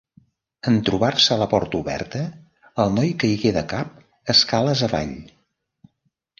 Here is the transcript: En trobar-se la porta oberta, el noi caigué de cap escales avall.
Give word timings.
En 0.69 0.79
trobar-se 0.87 1.37
la 1.41 1.47
porta 1.51 1.79
oberta, 1.81 2.23
el 2.85 2.97
noi 2.97 3.13
caigué 3.25 3.55
de 3.61 3.65
cap 3.77 4.35
escales 4.37 4.85
avall. 4.91 5.17